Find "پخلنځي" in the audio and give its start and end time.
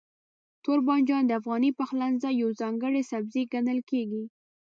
1.79-2.31